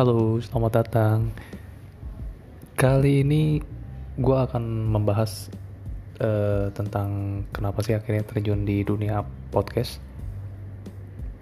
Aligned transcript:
Halo, 0.00 0.40
selamat 0.40 0.72
datang. 0.80 1.28
Kali 2.72 3.20
ini 3.20 3.60
gue 4.16 4.32
akan 4.32 4.88
membahas 4.88 5.52
uh, 6.24 6.72
tentang 6.72 7.44
kenapa 7.52 7.84
sih 7.84 7.92
akhirnya 7.92 8.24
terjun 8.24 8.64
di 8.64 8.80
dunia 8.80 9.20
podcast. 9.52 10.00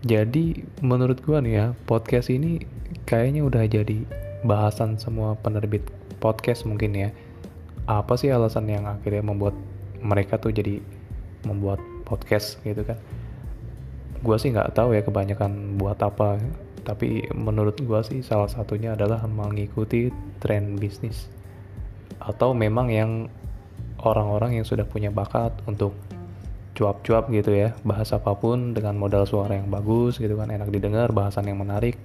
Jadi 0.02 0.58
menurut 0.82 1.22
gue 1.22 1.38
nih 1.38 1.54
ya, 1.54 1.66
podcast 1.86 2.34
ini 2.34 2.58
kayaknya 3.06 3.46
udah 3.46 3.62
jadi 3.62 4.02
bahasan 4.42 4.98
semua 4.98 5.38
penerbit 5.38 5.86
podcast 6.18 6.66
mungkin 6.66 6.98
ya. 6.98 7.14
Apa 7.86 8.18
sih 8.18 8.34
alasan 8.34 8.66
yang 8.66 8.90
akhirnya 8.90 9.22
membuat 9.22 9.54
mereka 10.02 10.34
tuh 10.34 10.50
jadi 10.50 10.82
membuat 11.46 11.79
podcast 12.02 12.59
gitu 12.66 12.82
kan? 12.82 12.98
Gue 14.18 14.34
sih 14.34 14.50
nggak 14.50 14.75
tahu 14.75 14.98
ya 14.98 15.06
kebanyakan 15.06 15.78
buat 15.78 16.02
apa 16.02 16.42
tapi 16.88 17.28
menurut 17.37 17.77
gue 17.77 18.01
sih 18.01 18.24
salah 18.24 18.48
satunya 18.48 18.96
adalah 18.96 19.29
mengikuti 19.29 20.09
tren 20.41 20.80
bisnis. 20.80 21.29
Atau 22.16 22.56
memang 22.56 22.88
yang 22.88 23.29
orang-orang 24.01 24.56
yang 24.56 24.65
sudah 24.65 24.88
punya 24.88 25.12
bakat 25.12 25.52
untuk 25.69 25.93
cuap-cuap 26.73 27.29
gitu 27.29 27.52
ya 27.52 27.74
bahasa 27.84 28.16
apa 28.16 28.32
pun 28.38 28.73
dengan 28.73 28.96
modal 28.96 29.27
suara 29.29 29.59
yang 29.59 29.69
bagus 29.69 30.16
gitu 30.23 30.38
kan 30.38 30.48
enak 30.48 30.70
didengar 30.70 31.10
bahasan 31.10 31.51
yang 31.51 31.59
menarik 31.59 31.98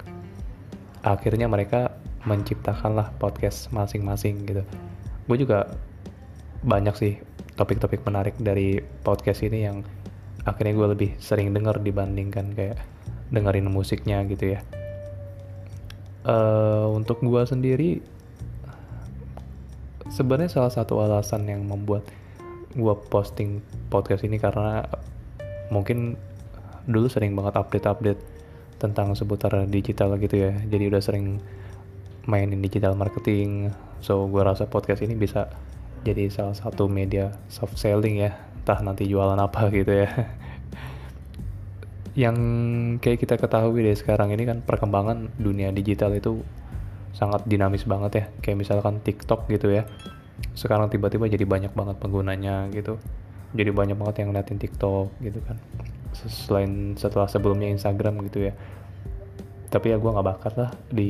akhirnya 1.06 1.46
mereka 1.46 1.94
menciptakanlah 2.26 3.14
podcast 3.22 3.70
masing-masing 3.70 4.44
gitu. 4.50 4.66
Gue 5.30 5.38
juga 5.40 5.72
banyak 6.66 6.96
sih 7.00 7.14
topik-topik 7.56 8.04
menarik 8.04 8.36
dari 8.36 8.84
podcast 9.06 9.46
ini 9.48 9.60
yang 9.64 9.86
akhirnya 10.44 10.74
gue 10.76 10.88
lebih 10.92 11.10
sering 11.24 11.56
denger 11.56 11.80
dibandingkan 11.80 12.52
kayak 12.52 12.82
dengerin 13.32 13.70
musiknya 13.72 14.26
gitu 14.28 14.58
ya 14.58 14.62
uh, 16.28 16.88
untuk 16.92 17.24
gua 17.24 17.48
sendiri 17.48 18.04
sebenarnya 20.12 20.52
salah 20.52 20.74
satu 20.74 21.00
alasan 21.00 21.48
yang 21.48 21.64
membuat 21.64 22.04
gua 22.76 22.98
posting 22.98 23.64
podcast 23.88 24.26
ini 24.26 24.42
karena 24.42 24.88
mungkin 25.70 26.20
dulu 26.86 27.08
sering 27.08 27.34
banget 27.34 27.56
update-update 27.56 28.22
tentang 28.82 29.16
seputar 29.16 29.64
digital 29.72 30.20
gitu 30.20 30.50
ya. 30.50 30.52
Jadi 30.68 30.84
udah 30.92 31.00
sering 31.00 31.40
mainin 32.28 32.60
digital 32.60 33.00
marketing. 33.00 33.72
So 34.04 34.28
gue 34.28 34.44
rasa 34.44 34.68
podcast 34.68 35.00
ini 35.08 35.16
bisa 35.16 35.48
jadi 36.04 36.28
salah 36.28 36.56
satu 36.56 36.92
media 36.92 37.32
soft 37.48 37.80
selling 37.80 38.20
ya. 38.20 38.36
Entah 38.64 38.84
nanti 38.84 39.08
jualan 39.08 39.40
apa 39.40 39.72
gitu 39.72 40.04
ya 40.04 40.12
yang 42.14 42.38
kayak 43.02 43.26
kita 43.26 43.42
ketahui 43.42 43.82
deh 43.82 43.98
sekarang 43.98 44.30
ini 44.30 44.46
kan 44.46 44.62
perkembangan 44.62 45.34
dunia 45.42 45.74
digital 45.74 46.14
itu 46.14 46.46
sangat 47.18 47.46
dinamis 47.50 47.86
banget 47.90 48.12
ya. 48.14 48.26
Kayak 48.42 48.58
misalkan 48.66 49.02
TikTok 49.02 49.50
gitu 49.50 49.74
ya. 49.74 49.90
Sekarang 50.54 50.90
tiba-tiba 50.94 51.26
jadi 51.26 51.46
banyak 51.46 51.74
banget 51.74 51.98
penggunanya 51.98 52.70
gitu. 52.70 53.02
Jadi 53.54 53.70
banyak 53.70 53.98
banget 53.98 54.16
yang 54.22 54.34
ngeliatin 54.34 54.62
TikTok 54.62 55.10
gitu 55.26 55.42
kan. 55.42 55.58
Selain 56.14 56.94
setelah 56.98 57.26
sebelumnya 57.26 57.70
Instagram 57.74 58.22
gitu 58.30 58.50
ya. 58.50 58.54
Tapi 59.74 59.90
ya 59.90 59.98
gue 59.98 60.10
nggak 60.14 60.28
bakat 60.38 60.54
lah 60.54 60.70
di 60.94 61.10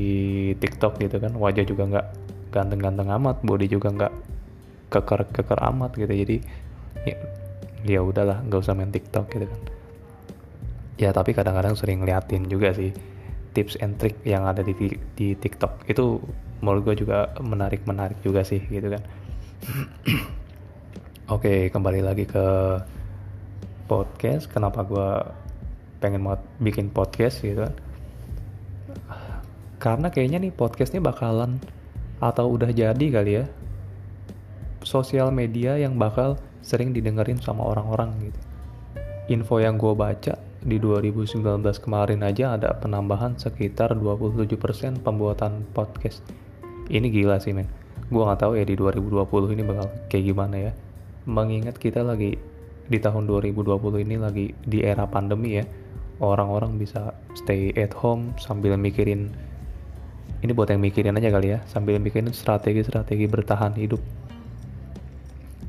TikTok 0.56 1.04
gitu 1.04 1.20
kan. 1.20 1.36
Wajah 1.36 1.68
juga 1.68 1.84
nggak 1.84 2.08
ganteng-ganteng 2.56 3.12
amat 3.20 3.44
body 3.44 3.68
juga 3.68 3.92
nggak 3.92 4.14
keker-keker 4.88 5.60
amat 5.68 6.00
gitu. 6.00 6.14
Jadi 6.16 6.38
ya 7.04 7.20
ya 7.84 8.00
udahlah 8.00 8.40
nggak 8.48 8.60
usah 8.64 8.72
main 8.72 8.88
TikTok 8.88 9.28
gitu 9.36 9.44
kan 9.52 9.83
ya 10.98 11.10
tapi 11.10 11.34
kadang-kadang 11.34 11.74
sering 11.74 12.06
ngeliatin 12.06 12.46
juga 12.46 12.70
sih 12.74 12.94
tips 13.54 13.78
and 13.82 13.98
trick 14.02 14.18
yang 14.26 14.46
ada 14.50 14.66
di 14.66 14.74
di 15.14 15.38
TikTok. 15.38 15.86
Itu 15.86 16.22
menurut 16.62 16.94
gue 16.94 17.06
juga 17.06 17.34
menarik 17.42 17.86
menarik 17.86 18.18
juga 18.26 18.42
sih 18.42 18.62
gitu 18.66 18.94
kan. 18.94 19.04
Oke 21.34 21.70
kembali 21.70 22.02
lagi 22.02 22.26
ke 22.26 22.46
podcast. 23.86 24.50
Kenapa 24.50 24.82
gue 24.84 25.10
pengen 26.02 26.26
banget 26.26 26.42
bikin 26.60 26.88
podcast 26.90 27.46
gitu 27.46 27.64
kan? 27.70 27.74
Karena 29.78 30.08
kayaknya 30.10 30.50
nih 30.50 30.54
podcastnya 30.56 31.04
bakalan 31.04 31.62
atau 32.24 32.48
udah 32.56 32.72
jadi 32.72 33.06
kali 33.12 33.44
ya 33.44 33.46
sosial 34.84 35.32
media 35.32 35.76
yang 35.80 35.96
bakal 35.96 36.40
sering 36.64 36.96
didengerin 36.96 37.40
sama 37.40 37.64
orang-orang 37.68 38.32
gitu. 38.32 38.40
Info 39.32 39.60
yang 39.60 39.80
gue 39.80 39.96
baca 39.96 40.53
di 40.64 40.80
2019 40.80 41.44
kemarin 41.84 42.24
aja 42.24 42.56
ada 42.56 42.72
penambahan 42.80 43.36
sekitar 43.36 44.00
27% 44.00 45.04
pembuatan 45.04 45.68
podcast. 45.76 46.24
Ini 46.88 47.04
gila 47.12 47.36
sih 47.44 47.52
men. 47.52 47.68
Gue 48.08 48.24
nggak 48.24 48.48
tahu 48.48 48.56
ya 48.56 48.64
di 48.64 48.80
2020 48.80 49.56
ini 49.60 49.64
bakal 49.68 49.92
kayak 50.08 50.24
gimana 50.24 50.56
ya. 50.56 50.72
Mengingat 51.28 51.76
kita 51.76 52.00
lagi 52.00 52.40
di 52.88 52.98
tahun 53.00 53.28
2020 53.28 54.08
ini 54.08 54.16
lagi 54.16 54.56
di 54.64 54.80
era 54.84 55.04
pandemi 55.04 55.60
ya. 55.60 55.68
Orang-orang 56.24 56.80
bisa 56.80 57.12
stay 57.36 57.76
at 57.76 57.92
home 57.92 58.32
sambil 58.40 58.80
mikirin 58.80 59.36
ini 60.44 60.52
buat 60.52 60.72
yang 60.72 60.84
mikirin 60.84 61.16
aja 61.16 61.32
kali 61.32 61.56
ya, 61.56 61.60
sambil 61.72 62.00
mikirin 62.04 62.32
strategi-strategi 62.32 63.32
bertahan 63.32 63.76
hidup. 63.80 64.00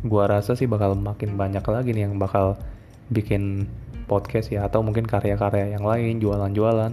Gua 0.03 0.27
rasa 0.27 0.59
sih 0.59 0.67
bakal 0.67 0.99
makin 0.99 1.39
banyak 1.39 1.63
lagi 1.63 1.91
nih 1.95 2.11
yang 2.11 2.19
bakal 2.19 2.59
bikin 3.13 3.69
podcast 4.05 4.53
ya 4.53 4.69
atau 4.69 4.85
mungkin 4.85 5.09
karya-karya 5.09 5.77
yang 5.77 5.85
lain 5.85 6.21
jualan-jualan. 6.21 6.93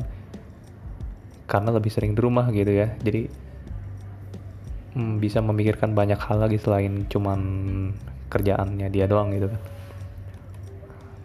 Karena 1.47 1.69
lebih 1.75 1.91
sering 1.91 2.15
di 2.15 2.21
rumah 2.23 2.47
gitu 2.55 2.71
ya. 2.71 2.95
Jadi 3.03 3.27
hmm, 4.95 5.19
bisa 5.19 5.43
memikirkan 5.43 5.91
banyak 5.91 6.19
hal 6.19 6.39
lagi 6.39 6.59
selain 6.59 7.07
cuman 7.07 7.39
kerjaannya 8.31 8.87
dia 8.87 9.05
doang 9.07 9.35
gitu 9.35 9.51
kan. 9.51 9.61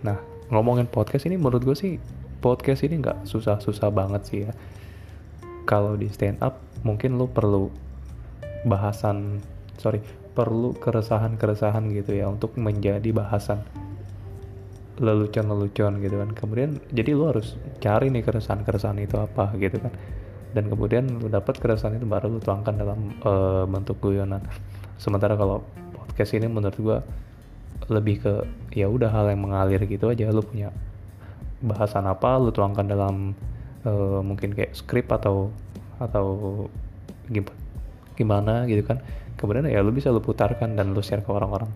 Nah 0.03 0.19
ngomongin 0.51 0.87
podcast 0.87 1.27
ini 1.27 1.39
menurut 1.39 1.63
gue 1.63 1.77
sih 1.79 1.99
podcast 2.43 2.87
ini 2.87 3.03
nggak 3.03 3.27
susah-susah 3.27 3.89
banget 3.95 4.23
sih 4.27 4.39
ya. 4.47 4.53
Kalau 5.67 5.99
di 5.99 6.11
stand 6.11 6.43
up 6.43 6.63
mungkin 6.87 7.19
lo 7.19 7.27
perlu 7.27 7.71
bahasan 8.67 9.43
sorry 9.79 10.03
perlu 10.37 10.75
keresahan-keresahan 10.77 11.89
gitu 11.95 12.19
ya 12.19 12.29
untuk 12.29 12.59
menjadi 12.61 13.09
bahasan 13.15 13.63
lelucon-lelucon 14.97 16.01
gitu 16.01 16.17
kan. 16.17 16.31
Kemudian 16.33 16.71
jadi 16.93 17.13
lu 17.13 17.29
harus 17.29 17.57
cari 17.81 18.09
nih 18.09 18.25
keresahan-keresahan 18.25 18.99
itu 19.01 19.17
apa 19.21 19.53
gitu 19.61 19.81
kan. 19.81 19.93
Dan 20.57 20.73
kemudian 20.73 21.21
lu 21.21 21.29
dapat 21.29 21.61
keresahan 21.61 22.01
itu 22.01 22.09
baru 22.09 22.33
lu 22.33 22.41
tuangkan 22.41 22.75
dalam 22.77 23.13
uh, 23.25 23.69
bentuk 23.69 24.01
guyonan. 24.01 24.41
Sementara 24.97 25.37
kalau 25.37 25.61
podcast 25.93 26.33
ini 26.33 26.49
menurut 26.49 26.77
gua 26.81 26.99
lebih 27.93 28.25
ke 28.25 28.33
ya 28.73 28.89
udah 28.89 29.13
hal 29.13 29.29
yang 29.29 29.45
mengalir 29.45 29.81
gitu 29.85 30.09
aja. 30.09 30.33
Lu 30.33 30.41
punya 30.41 30.73
bahasan 31.61 32.09
apa 32.09 32.41
lu 32.41 32.53
tuangkan 32.53 32.89
dalam 32.89 33.37
uh, 33.85 34.21
mungkin 34.25 34.57
kayak 34.57 34.73
skrip 34.73 35.13
atau 35.13 35.53
atau 36.01 36.27
gimana 38.17 38.65
gitu 38.65 38.81
kan. 38.81 39.05
Kemudian 39.37 39.69
ya 39.69 39.85
lu 39.85 39.93
bisa 39.93 40.09
lu 40.09 40.25
putarkan 40.25 40.73
dan 40.73 40.97
lu 40.97 41.05
share 41.05 41.21
ke 41.21 41.29
orang-orang. 41.29 41.69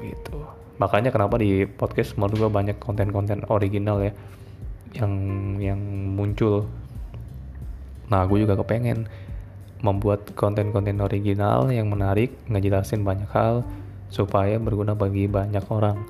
Gitu 0.00 0.35
makanya 0.76 1.08
kenapa 1.08 1.40
di 1.40 1.64
podcast 1.64 2.16
menurut 2.20 2.46
gue 2.46 2.50
banyak 2.52 2.76
konten-konten 2.76 3.44
original 3.48 4.00
ya 4.04 4.12
yang 4.96 5.12
yang 5.60 5.80
muncul. 6.16 6.68
Nah 8.08 8.24
gue 8.28 8.44
juga 8.44 8.56
kepengen 8.56 9.08
membuat 9.84 10.32
konten-konten 10.32 11.00
original 11.04 11.68
yang 11.68 11.92
menarik 11.92 12.32
ngejelasin 12.48 13.04
banyak 13.04 13.28
hal 13.32 13.66
supaya 14.08 14.56
berguna 14.56 14.96
bagi 14.96 15.28
banyak 15.28 15.64
orang. 15.68 16.06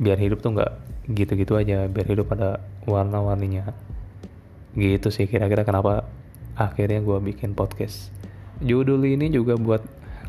Biar 0.00 0.16
hidup 0.16 0.40
tuh 0.40 0.56
nggak 0.56 0.72
gitu-gitu 1.12 1.60
aja 1.60 1.84
biar 1.90 2.06
hidup 2.08 2.32
ada 2.32 2.64
warna-warninya. 2.88 3.72
Gitu 4.74 5.08
sih 5.12 5.28
kira-kira 5.28 5.62
kenapa 5.62 6.08
akhirnya 6.56 7.02
gue 7.04 7.18
bikin 7.20 7.52
podcast. 7.52 8.08
Judul 8.62 9.04
ini 9.04 9.28
juga 9.28 9.58
buat 9.58 9.82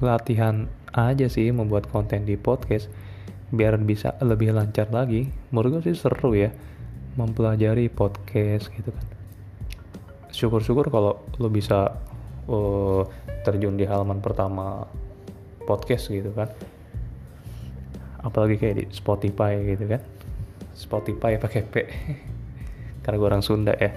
latihan 0.04 0.68
aja 0.92 1.28
sih 1.32 1.52
membuat 1.52 1.88
konten 1.92 2.28
di 2.28 2.36
podcast 2.36 2.92
biar 3.56 3.80
bisa 3.82 4.20
lebih 4.20 4.52
lancar 4.52 4.92
lagi. 4.92 5.32
Menurut 5.50 5.80
gue 5.80 5.92
sih 5.92 5.98
seru 5.98 6.36
ya 6.36 6.52
mempelajari 7.16 7.88
podcast 7.88 8.68
gitu 8.76 8.92
kan. 8.92 9.06
Syukur-syukur 10.30 10.92
kalau 10.92 11.24
lo 11.40 11.48
bisa 11.48 11.96
uh, 12.52 13.02
terjun 13.48 13.80
di 13.80 13.88
halaman 13.88 14.20
pertama 14.20 14.84
podcast 15.64 16.12
gitu 16.12 16.36
kan. 16.36 16.52
Apalagi 18.22 18.60
kayak 18.60 18.76
di 18.84 18.86
Spotify 18.92 19.56
gitu 19.64 19.88
kan. 19.88 20.02
Spotify 20.76 21.40
pakai 21.40 21.62
P. 21.64 21.76
Karena 23.04 23.16
gue 23.16 23.28
orang 23.32 23.46
Sunda 23.46 23.72
ya. 23.80 23.96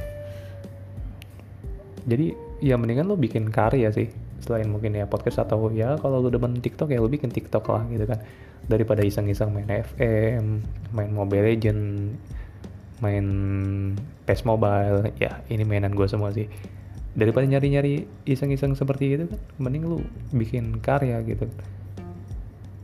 Jadi 2.09 2.33
ya 2.63 2.79
mendingan 2.79 3.11
lo 3.11 3.19
bikin 3.19 3.51
karya 3.51 3.91
sih 3.91 4.28
selain 4.43 4.71
mungkin 4.71 4.95
ya 4.95 5.05
podcast 5.11 5.43
atau 5.43 5.71
ya 5.75 5.99
kalau 5.99 6.23
lu 6.23 6.31
demen 6.31 6.59
TikTok 6.59 6.95
ya 6.95 7.03
lu 7.03 7.11
bikin 7.11 7.31
TikTok 7.31 7.65
lah 7.69 7.83
gitu 7.91 8.05
kan. 8.07 8.23
Daripada 8.69 9.01
iseng-iseng 9.03 9.51
main 9.55 9.69
FM 9.69 10.63
main 10.93 11.11
Mobile 11.11 11.45
Legend 11.55 12.15
main 12.99 13.27
PES 14.27 14.43
Mobile 14.43 15.15
ya 15.23 15.43
ini 15.51 15.63
mainan 15.63 15.95
gue 15.95 16.07
semua 16.07 16.35
sih. 16.35 16.51
Daripada 17.19 17.47
nyari-nyari 17.51 18.07
iseng-iseng 18.29 18.79
seperti 18.79 19.19
itu 19.19 19.25
kan 19.27 19.41
mending 19.59 19.85
lu 19.87 19.99
bikin 20.35 20.79
karya 20.79 21.23
gitu. 21.27 21.47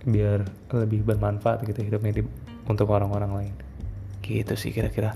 Biar 0.05 0.47
lebih 0.75 1.07
bermanfaat 1.07 1.65
gitu 1.65 1.81
hidupnya 1.81 2.21
di, 2.21 2.23
untuk 2.67 2.91
orang-orang 2.91 3.33
lain. 3.33 3.55
Gitu 4.23 4.55
sih 4.59 4.71
kira-kira. 4.75 5.15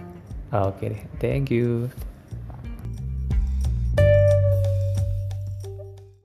Oke 0.49 0.81
okay, 0.81 0.87
deh 0.95 1.03
thank 1.21 1.53
you. 1.53 1.93